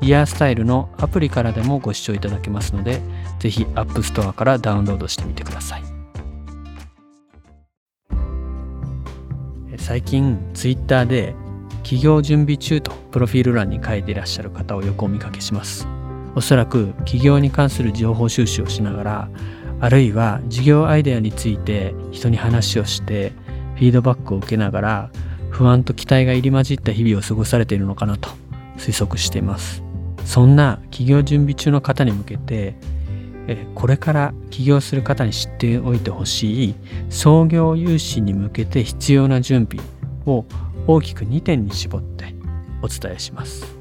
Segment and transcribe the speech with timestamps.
[0.00, 3.00] イヤースタイルのアプリからでもご視聴いただけますので
[3.40, 5.82] ぜひ App Store からダウンロードしてみてください。
[9.76, 11.34] 最近 Twitter で
[11.82, 15.88] 企業準備中とプロフィール欄に書いていらっしゃる方をよくお見かけします。
[16.34, 19.30] おそらく企業に関する情報収集をしながら
[19.80, 23.32] あるいは事業アイデアについて人に話をして
[23.76, 25.10] フィードバックを受けながら
[25.50, 28.28] 不安と期待が入り混じった日々を過ごされているのかなと
[28.76, 29.87] 推測しています。
[30.28, 32.74] そんな企業準備中の方に向けて
[33.74, 36.74] これから起業する方に知っておいてほしい
[37.08, 39.82] 創業融資に向けて必要な準備
[40.26, 40.44] を
[40.86, 42.34] 大きく2点に絞って
[42.82, 43.74] お伝えします。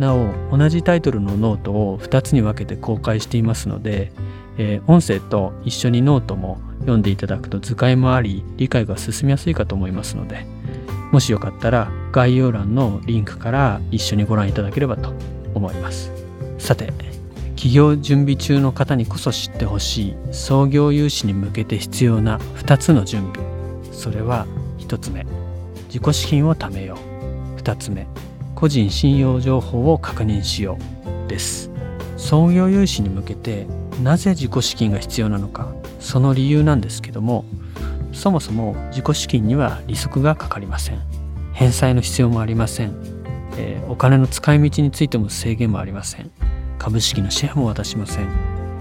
[0.00, 4.10] なお同じタイトルのノートを2つに分けて公開していますので、
[4.88, 10.44] 音声と一緒にノートも読んでいただくと図解もあり理解が進みやすいかと思いますので
[11.10, 15.14] もしよかったら概要欄のリンクから一緒にご覧いただければと
[15.54, 16.10] 思います。
[16.58, 16.92] さて
[17.56, 23.46] 起業準備中の方にこそ知ってほしい創業融資に向けて必要な2つの準備。
[23.92, 24.46] それは
[24.78, 25.24] 1つ目
[25.86, 26.98] 自己資金を貯めよ
[27.56, 27.60] う。
[27.60, 28.06] 2つ目
[28.54, 30.78] 個人信用情報を確認しよ
[31.26, 31.28] う。
[31.28, 31.70] です。
[32.16, 33.66] 創業融資に向けて
[34.02, 35.72] なぜ自己資金が必要なのか。
[36.00, 37.44] その理由なんですけども
[38.12, 41.00] そもそも自己資金には利息がかかりません。
[41.52, 42.94] 返済の必要もありません、
[43.56, 46.30] えー、お金の使い道についても制限もありません。
[46.78, 48.28] 株式のシェアも渡しません。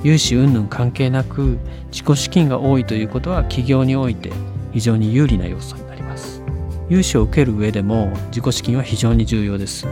[0.03, 1.59] 融資云々関係なく
[1.91, 4.31] 自己資金が多いということは企業において
[4.73, 6.42] 非常に有利な要素になります。
[6.89, 9.87] 融資を受ける上でも自己資金は非常に重要です。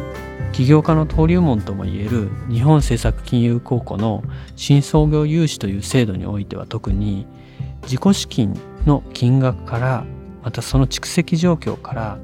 [0.52, 4.24] 起業家の登竜門ともいえる日本政策金融公庫の
[4.56, 7.28] 新創業融資という制度においては特に
[7.84, 10.06] 自己資金の金額から
[10.44, 12.20] またその蓄積状況から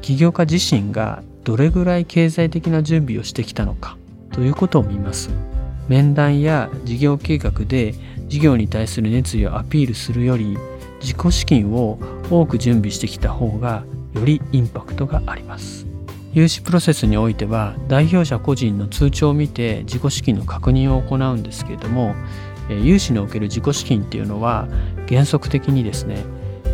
[0.00, 3.96] 起業家自身がどれぐらい経済的な準備をしてきたのか
[4.32, 5.30] ということを見ます。
[5.88, 7.94] 面談や事業計画で
[8.28, 10.56] 事業に対する熱意をアピールするより
[11.00, 11.98] 自己資金を
[12.30, 15.86] 多く準備してきた方がよりインパクトがあります。
[16.32, 22.14] 融資プロセスにおいては代表者個人の通帳を見て自己資金の確認を行うんですけれども
[22.70, 24.66] 融資における自己資金っていうのは
[25.08, 26.24] 原則的にですね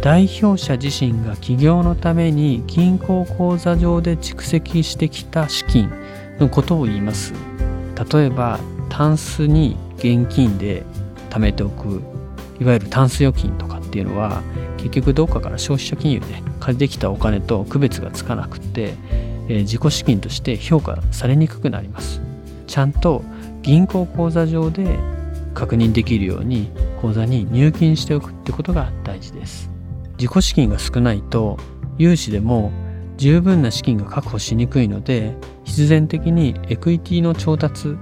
[0.08, 5.92] 代表者自身が起業のために銀行口座上で蓄積してきた資金
[6.38, 7.34] のことを言います。
[8.10, 8.58] 例えば
[8.88, 10.82] タンスに現金で
[11.28, 12.00] 貯めておく。
[12.58, 14.40] いわゆるタンス預金とかっていうのは
[14.78, 16.26] 結局どっかから消費者金融で
[16.58, 18.94] 借りてきたお金と区別がつかなくて、
[19.50, 22.22] えー、自己資金として評価されにくくなります。
[22.66, 23.22] ちゃんと
[23.60, 24.98] 銀行口座上で
[25.52, 26.70] 確認できるように
[27.02, 29.77] 口座に入金しておくってことが大事です。
[30.18, 31.56] 自己資金が少ないと
[31.96, 32.72] 融資でも
[33.16, 35.34] 十分な資金が確保しにくいので
[35.64, 37.96] 必然的にエクイティの調達、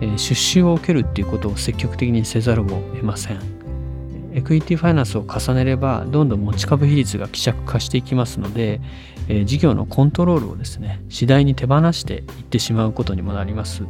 [0.00, 3.40] え、出資を受けるっていうことを積極的にせざるを得ません。
[4.34, 8.80] エクイティファイナンスを重ねればどんどん持ち株比率が希釈化していきますので、
[9.28, 13.84] え、事業のコントロールをですね次第に手放していってしまうことにもなります。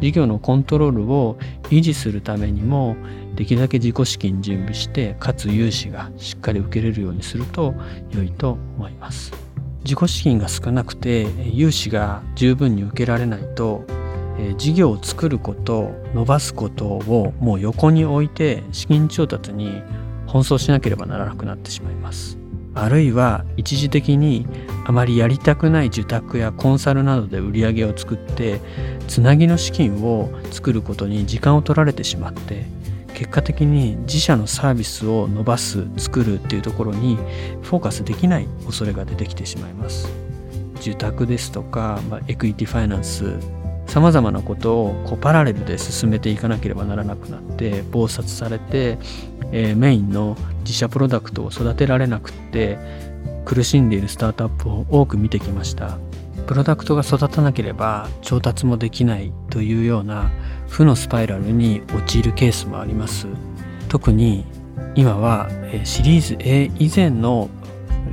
[0.00, 1.38] 事業のコントロールを
[1.70, 2.96] 維持するためにも
[3.40, 7.72] できるだけ自己資金準備してかつ融資がしっかり受けれるようにすると
[8.10, 9.32] 良いと思います。
[9.82, 13.86] 自己資金が少なくて融資が十分に受けられないと
[14.58, 19.82] 事業を作ること伸ばすことをもう横に置いて資金調達に
[20.26, 22.36] 奔走しなければならなくなってしまいます。
[22.74, 24.46] あるいは一時的に
[24.84, 28.60] あまりやりたくない受託やコンサルなどで売り上げを作って
[29.08, 32.66] つなぎの資金を作ることに時間を取られてしまって
[33.20, 37.16] 結果的に自社のサービスを伸ばす作るっていうところに
[37.60, 40.10] フォーカスできない恐れが出てきてしまいます。
[40.76, 43.34] 受託ですとか、まあ、エクイティファイナンス
[43.86, 48.96] さまざまなことをこうパラレルで進めていかなければならなくなって忙殺されて、
[49.52, 52.78] えー、メインの自社プロダクトを育てられなくって
[53.44, 55.98] 苦しんでいるスタートアップを多く見てきました。
[56.46, 60.30] プロダクトが育たなければ調達もできないというような
[60.70, 63.26] 負のスパイラルに陥るケースもあります
[63.88, 64.46] 特に
[64.94, 65.50] 今は
[65.84, 67.50] シリーズ A 以前の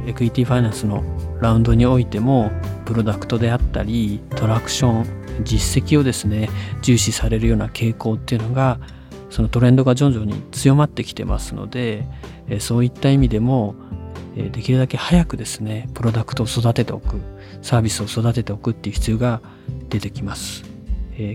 [0.05, 1.03] エクイティファイナンスの
[1.39, 2.51] ラウンドにおいても
[2.85, 6.49] プロダクトであったりトラクション実績をですね
[6.81, 8.79] 重視されるような傾向っていうのが
[9.29, 12.05] そのトレンドが徐々に強まってきてますので
[12.59, 13.75] そういった意味でも
[14.35, 17.19] できるだけ早くですねプロダクトを育てておく
[17.61, 19.41] サービスを育てておくっていう必要が
[19.89, 20.66] 出てきます。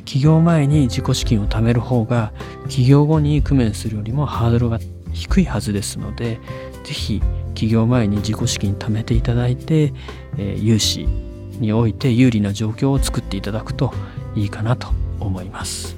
[0.05, 2.33] 起業前に自己資金を貯める方が
[2.69, 4.79] 起業後に工面するよりもハードルが
[5.13, 6.39] 低いはずですので
[6.85, 7.23] 是非
[7.55, 9.93] 起業前に自己資金貯めていただいて、
[10.39, 13.93] え融資において有利な状況を作っていただくと
[14.35, 14.89] いいかなと
[15.21, 15.97] 思います。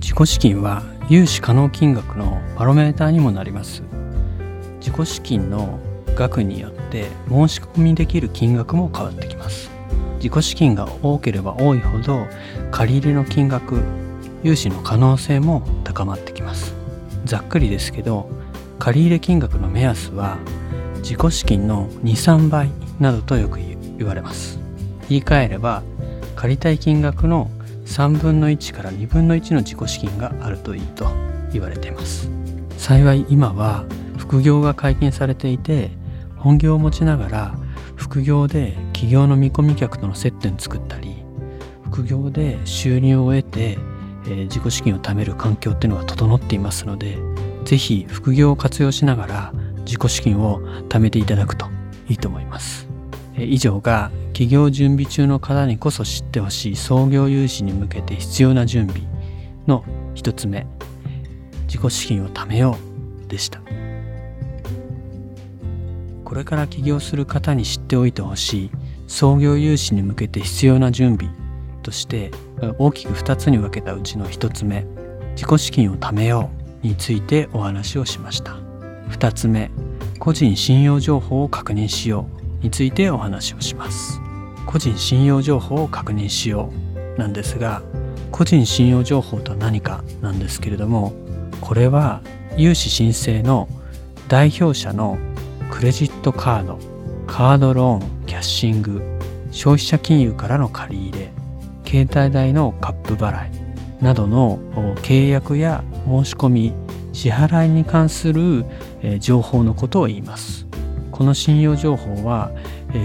[0.00, 3.82] 自己資金は融資可能金額のバロメーターにもなります。
[4.80, 5.80] 自己資金の
[6.14, 9.71] 額によって申し込みできる金額も変わってきます。
[10.22, 12.28] 自己資金が多ければ多いほど
[12.70, 13.82] 借り入れの金額
[14.44, 16.76] 融資の可能性も高まってきます。
[17.24, 18.30] ざっくりですけど
[18.78, 20.38] 借入金額の目安は
[20.98, 22.70] 自己資金の23倍
[23.00, 23.58] などとよく
[23.98, 24.60] 言われます。
[25.08, 25.82] 言い換えれば
[26.36, 27.50] 借りたい金額の
[27.86, 31.10] 3分の1から2分の1の自己資金があるといいと
[31.52, 32.30] 言われています。
[32.78, 33.84] 幸い今は
[34.18, 35.90] 副業が解禁されていて
[36.36, 37.54] 本業を持ちながら
[37.96, 41.24] 副業で企業の見込み客との接点作ったり
[41.84, 43.78] 副業で収入を得て、
[44.26, 47.18] えー、自己資金を貯める環境っていうのが整っていますので
[47.64, 49.52] ぜひ副業を活用しながら
[49.84, 51.66] 自己資金を貯めていただくと
[52.08, 52.88] いいと思います
[53.36, 53.44] え。
[53.44, 59.02] 以上が企業準備中の方にこそ知ってほしい創業融資に向けて必要な準備
[59.66, 59.84] の
[60.14, 60.66] 一つ目
[61.66, 62.76] 自己資金を貯めよ
[63.26, 63.60] うでした
[66.32, 68.70] これから起業する方に知っておいてほしい
[69.06, 71.30] 創業融資に向けて必要な準備
[71.82, 72.30] として
[72.78, 74.86] 大きく2つに分けたうちの1つ目
[75.36, 76.48] 自己資金を貯めよ
[76.82, 78.56] うについてお話をしました。
[79.10, 79.70] 2つ目
[80.18, 82.26] 個人信用情報を確認しよ
[82.62, 84.18] うについてお話をします。
[84.64, 86.72] 個人信用情報を確認しよ
[87.14, 87.82] うなんですが
[88.30, 91.12] 個人信用情報とは何かなんですけれども
[91.60, 92.22] これは
[92.56, 93.68] 融資申請の
[94.28, 95.18] 代表者の
[95.72, 96.78] クレジットカード
[97.26, 99.02] カードローンキャッシング
[99.50, 101.32] 消費者金融からの借り入れ
[101.86, 104.58] 携帯代のカップ払いなどの
[104.96, 106.74] 契約や申し込み
[107.14, 108.66] 支払いに関する
[109.18, 110.66] 情報のことを言います。
[111.10, 112.50] この信用情報は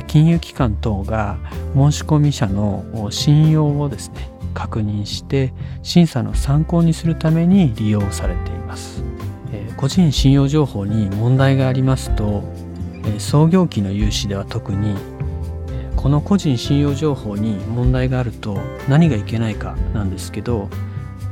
[0.07, 1.37] 金融機関等が
[1.73, 5.53] 申し込み者の信用をですね確認して
[5.83, 9.06] 審査の参考にするために利用されています。
[9.77, 12.43] 個人信用情報に問題がありますと
[13.19, 14.95] 創業期の融資では特に
[15.95, 18.57] この個人信用情報に問題があると
[18.89, 20.69] 何がいけないかなんですけど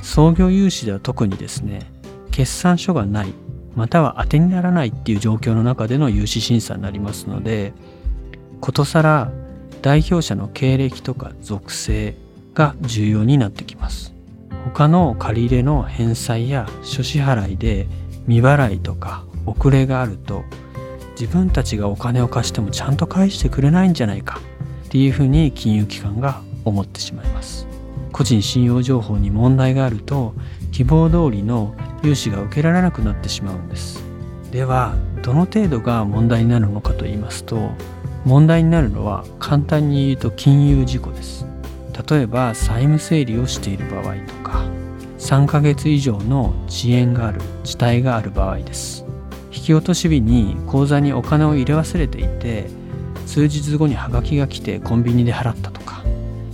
[0.02, 1.92] 創業融資では特にですね
[2.32, 3.34] 決算書がない
[3.76, 7.74] または当てにならないっていう状況の中での融資審査になりますので
[8.62, 9.32] ことさら
[9.82, 12.16] 代表者の経歴とか属性
[12.54, 14.16] が重要になってきます。
[14.74, 17.88] 他の借り入れの返済や諸支払いで
[18.28, 20.44] 未払いとか遅れがあると
[21.20, 24.40] 自分たちがお金を貸してもちゃんと返してくれないんじゃないか
[24.86, 27.68] っていうふうに金融機関が思ってしまいます。
[28.12, 30.34] 個人信用情報に問題があると
[30.72, 34.04] 希望通りの融資が受けられなくなってしまうんです。
[34.52, 37.72] ではどの程度が問題になるのかと言いますと
[38.24, 41.46] 問題になるのは簡単に言うと金融事故です。
[42.10, 44.64] 例えば債務整理をしている場合とか
[45.26, 49.06] 3ヶ月以上の遅延がある遅滞がある場合です。
[49.52, 52.68] 引き落とし日に口座にお金を入れ忘れていて
[53.26, 55.86] 数日後にハガキが来てコンビニで払ったとか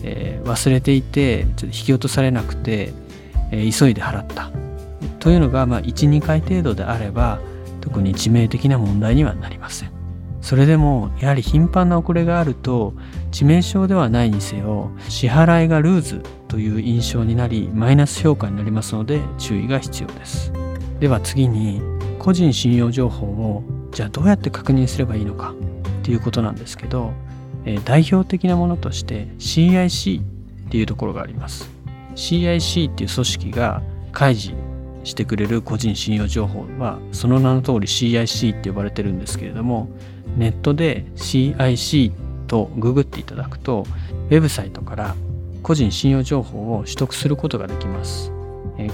[0.03, 2.93] えー、忘れていてちょっと引き落とされなくて、
[3.51, 4.51] えー、急いで払った。
[5.19, 7.39] というのが、まあ、12回程度であれば
[7.79, 9.91] 特に致命的な問題にはなりません。
[10.41, 12.95] それでもやはり頻繁な遅れがあると
[13.31, 20.51] 致命傷ではないにせよ支払いがルーズという印象になりマイナス評価になりますので注意が必要です。
[20.99, 21.81] では次に
[22.19, 25.53] 個人信用情報をじゃあどうやって確認すればいいのか
[26.01, 27.13] っていうことなんですけど
[27.63, 30.23] え代表的なものとして CIC っ
[30.69, 31.69] ていうところがあります。
[32.15, 33.81] CIC っていう組織が
[34.11, 34.59] 開示
[35.05, 39.87] してくれる個人信用情報はその名の通り CIC って呼ばれてるんですけれども
[40.35, 42.11] ネットで CIC
[42.47, 43.85] とググっていただくと
[44.29, 45.15] ウェブサイトから
[45.63, 48.31] 個人信用情報を取得することができます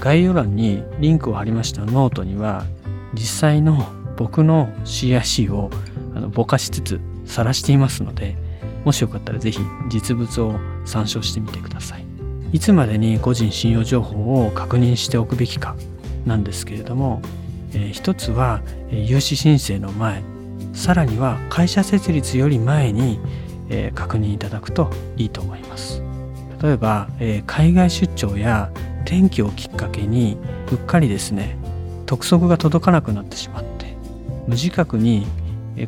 [0.00, 2.64] 概要欄にリンクを貼りましたノートには
[3.14, 5.70] 実際の僕の CIC を
[6.30, 8.36] ぼかしつつ晒していますので
[8.84, 12.04] もしよかったらぜひ実物を参照してみてください。
[12.52, 15.76] いつまでに個人信用情報を確認しておくべきか
[16.24, 17.20] なんですけれども、
[17.74, 20.22] えー、一つは、融資申請の前
[20.72, 23.20] さらには会社設立より前に、
[23.68, 26.07] えー、確認いただくといいと思います
[26.62, 28.70] 例えば、えー、海外出張や
[29.04, 30.36] 天気をきっかけに
[30.70, 31.56] うっかりですね
[32.06, 33.96] 督促が届かなくなってしまって
[34.46, 35.26] 無自覚に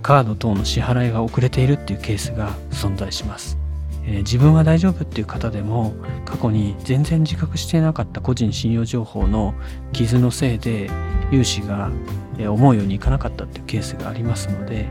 [0.02, 3.58] カード等の支払いが遅れているっていうケースが存在します、
[4.04, 9.54] えー、自分は大丈夫っていう方でも過去に全然自覚していなかった個人信用情報の
[9.92, 10.88] 傷のせいで
[11.32, 11.90] 融資が
[12.38, 14.88] 思うようにいかなかったっていうケースがありますので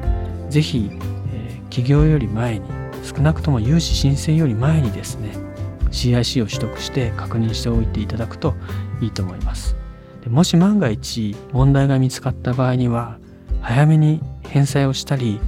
[0.50, 2.66] 是非、えー、起業より前に
[3.04, 5.49] 少なくとも融資申請より前にですね
[5.92, 8.56] CIC を取得して確認しておいていただくと
[9.02, 9.76] いいと思います。
[10.24, 13.18] でもし万が一問題が見つかった場合には
[13.62, 15.40] 早めに返済をしたり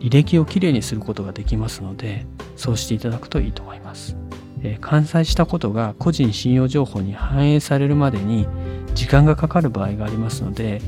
[0.00, 2.26] 履歴をきれいにすることができますので
[2.56, 4.16] そうしていただくといいと思います、
[4.62, 8.46] え、完済したことが個人信用情報に反映されるまでに
[8.94, 10.80] 時間がかかる場合がありますので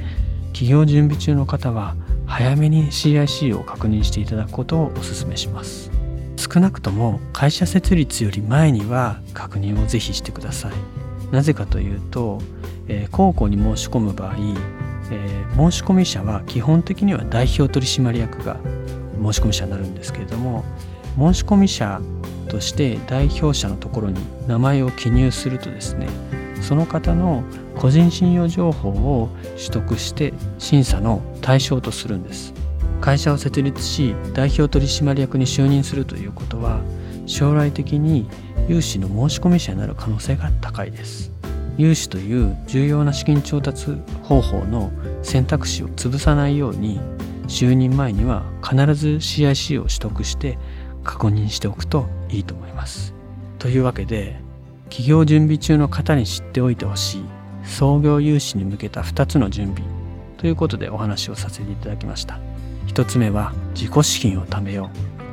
[0.53, 6.02] 企業準備中の方は早めに CIC を確認していただくことをお勧めします。
[6.43, 10.73] 少なくとも会社設立より前には確認をぜひしてください。
[11.33, 12.41] なぜかというと、
[12.89, 14.35] えー、に申し込む場合、
[15.11, 18.57] えー、申込者は基本的には代表取締役が
[19.33, 20.65] 申込者になるんですけれども
[21.17, 22.01] 申込者
[22.49, 26.09] として代表者のところに名前を記入するとですね
[26.61, 27.45] その方の
[27.77, 32.55] 個人信用情報を取得して審査の対象とするんです。
[33.03, 36.81] 会社を設立し代表取締役に就任するということは
[37.27, 38.29] 将来的に
[38.69, 41.33] 融資の申込者になる可能性が高いです。
[41.77, 43.87] 融資という重要な資金調達
[44.23, 44.93] 方法の
[45.23, 47.01] 選択肢を潰さないように
[47.49, 50.59] 就任前には必ず CIC を取得して
[51.03, 53.15] 確認しておくといいと思います。
[53.59, 54.39] というわけで
[54.85, 57.25] 企業準備中の方に知っておいてほしい
[57.65, 59.83] 創業融資に向けた2つの準備
[60.37, 62.52] ということでお話をさせていただきました。
[62.95, 64.91] 1つ目は自己資金を貯めよ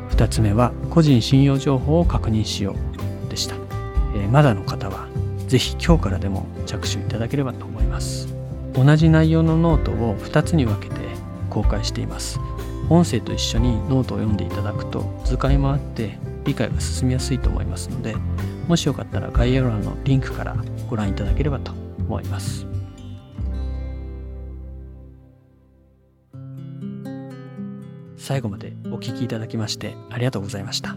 [0.10, 0.14] う。
[0.14, 2.74] 2つ目は個人信用情報を確認しよ
[3.28, 3.30] う。
[3.30, 3.56] でした、
[4.16, 5.08] えー、まだの方は
[5.48, 8.34] 是非今日からでも着手いただければと思います。
[8.74, 10.96] 同じ内容のノートを2つに分けて
[11.50, 12.40] 公開しています。
[12.90, 18.16] 音声と一緒にノートを読んでいただくと図解もあって理解が進みやすいと思いますので
[18.68, 20.56] もしよかったら概要欄のリンクから
[20.90, 22.69] ご覧いただければと思います。
[28.30, 30.96] 最後までお聞きいただきましてありがとうございました。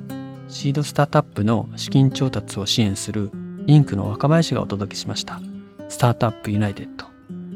[0.49, 3.31] シードスタートアップの資金調達を支援する
[3.65, 5.41] リンクの若林がお届けしました。
[5.89, 7.07] スタートアップユナイテッド。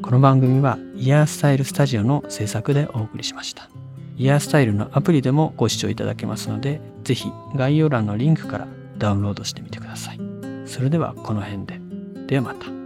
[0.01, 3.69] この番組はイヤースタイルスタジオの制作でお送りしました。
[4.17, 8.67] イヤースタイルのアプリでもご視聴いただけますので、ぜひ概要欄のリンクから
[8.97, 10.19] ダウンロードしてみてください。
[10.65, 11.79] それではこの辺で。
[12.25, 12.76] ではまた。